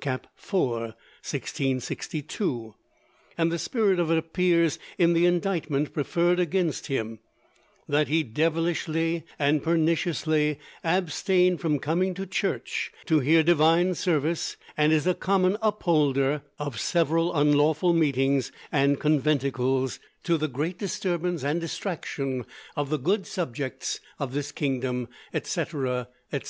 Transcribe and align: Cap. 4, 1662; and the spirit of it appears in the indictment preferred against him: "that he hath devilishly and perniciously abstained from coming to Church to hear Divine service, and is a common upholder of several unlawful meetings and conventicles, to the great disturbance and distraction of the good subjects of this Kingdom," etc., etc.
Cap. 0.00 0.28
4, 0.34 0.78
1662; 0.80 2.74
and 3.36 3.52
the 3.52 3.58
spirit 3.58 4.00
of 4.00 4.10
it 4.10 4.16
appears 4.16 4.78
in 4.96 5.12
the 5.12 5.26
indictment 5.26 5.92
preferred 5.92 6.40
against 6.40 6.86
him: 6.86 7.18
"that 7.86 8.08
he 8.08 8.20
hath 8.22 8.32
devilishly 8.32 9.24
and 9.38 9.62
perniciously 9.62 10.58
abstained 10.82 11.60
from 11.60 11.78
coming 11.78 12.14
to 12.14 12.24
Church 12.24 12.90
to 13.04 13.20
hear 13.20 13.42
Divine 13.42 13.94
service, 13.94 14.56
and 14.74 14.90
is 14.90 15.06
a 15.06 15.12
common 15.12 15.58
upholder 15.60 16.40
of 16.58 16.80
several 16.80 17.36
unlawful 17.36 17.92
meetings 17.92 18.50
and 18.72 18.98
conventicles, 18.98 19.98
to 20.22 20.38
the 20.38 20.48
great 20.48 20.78
disturbance 20.78 21.44
and 21.44 21.60
distraction 21.60 22.46
of 22.74 22.88
the 22.88 22.98
good 22.98 23.26
subjects 23.26 24.00
of 24.18 24.32
this 24.32 24.50
Kingdom," 24.50 25.08
etc., 25.34 26.08
etc. 26.32 26.38